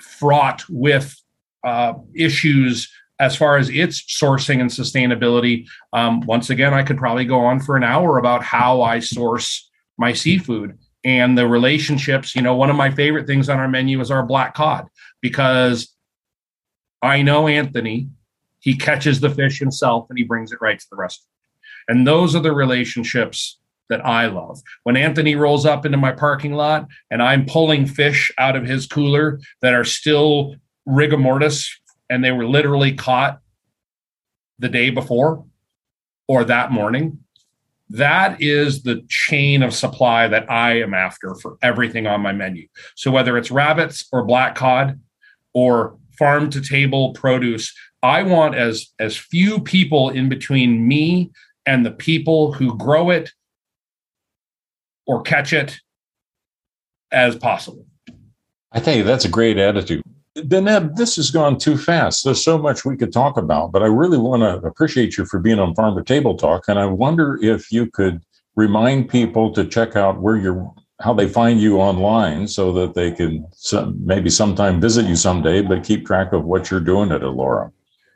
[0.00, 1.16] fraught with
[1.64, 2.90] uh, issues
[3.20, 5.66] as far as its sourcing and sustainability.
[5.92, 9.70] Um, once again, I could probably go on for an hour about how I source
[9.98, 12.34] my seafood and the relationships.
[12.34, 14.88] You know, one of my favorite things on our menu is our black cod
[15.20, 15.94] because
[17.02, 18.08] I know Anthony,
[18.60, 21.28] he catches the fish himself and he brings it right to the restaurant.
[21.88, 24.60] And those are the relationships that I love.
[24.84, 28.86] When Anthony rolls up into my parking lot and I'm pulling fish out of his
[28.86, 30.54] cooler that are still
[30.86, 31.78] rigor mortis
[32.08, 33.40] and they were literally caught
[34.58, 35.44] the day before
[36.28, 37.18] or that morning,
[37.92, 42.66] that is the chain of supply that I am after for everything on my menu.
[42.96, 44.98] So whether it's rabbits or black cod
[45.52, 51.32] or farm to table produce, I want as as few people in between me
[51.66, 53.30] and the people who grow it
[55.06, 55.78] or catch it
[57.10, 57.86] as possible.
[58.72, 60.02] I you, that's a great attitude.
[60.36, 62.24] Deneb, this has gone too fast.
[62.24, 65.38] There's so much we could talk about, but I really want to appreciate you for
[65.38, 66.64] being on Farm to Table Talk.
[66.68, 68.22] And I wonder if you could
[68.56, 73.10] remind people to check out where you're, how they find you online so that they
[73.10, 77.20] can some, maybe sometime visit you someday, but keep track of what you're doing at
[77.20, 77.70] Allora.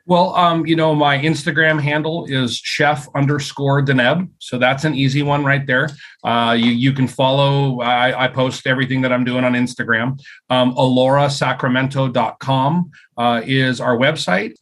[0.07, 4.29] Well, um, you know, my Instagram handle is chef underscore Deneb.
[4.39, 5.89] So that's an easy one right there.
[6.23, 10.17] Uh, you, you can follow, I, I, post everything that I'm doing on Instagram.
[10.49, 14.53] Um, AlloraSacramento.com uh, is our website.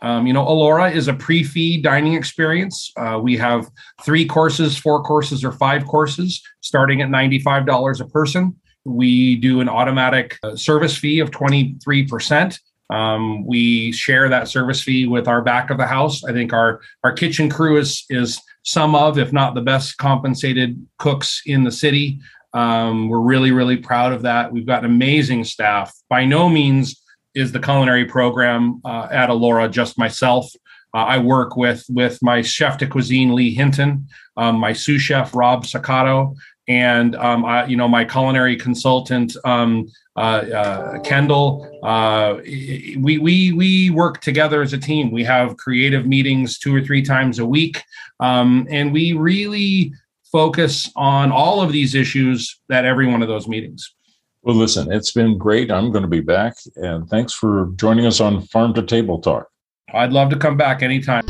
[0.00, 2.92] Um, you know, Allora is a prix fixe dining experience.
[2.96, 3.68] Uh, we have
[4.04, 8.54] three courses, four courses, or five courses, starting at $95 a person.
[8.84, 12.60] We do an automatic uh, service fee of 23%.
[12.90, 16.24] Um, we share that service fee with our back of the house.
[16.24, 20.84] I think our our kitchen crew is is some of, if not the best compensated
[20.98, 22.20] cooks in the city.
[22.52, 24.52] Um, we're really really proud of that.
[24.52, 25.94] We've got an amazing staff.
[26.08, 27.00] By no means
[27.34, 30.50] is the culinary program uh, at Allora just myself.
[30.94, 34.06] Uh, I work with with my chef de cuisine Lee Hinton,
[34.36, 36.36] um, my sous chef Rob Sacato,
[36.68, 41.68] and um, I, you know my culinary consultant um, Kendall.
[41.82, 45.10] Uh, we we we work together as a team.
[45.10, 47.82] We have creative meetings two or three times a week,
[48.20, 49.92] um, and we really
[50.30, 53.94] focus on all of these issues at every one of those meetings.
[54.42, 55.70] Well, listen, it's been great.
[55.70, 59.48] I'm going to be back, and thanks for joining us on Farm to Table Talk.
[59.92, 61.24] I'd love to come back anytime.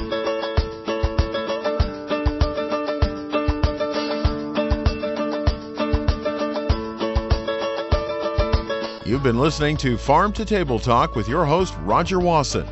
[9.07, 12.67] You've been listening to Farm to Table Talk with your host, Roger Wasson.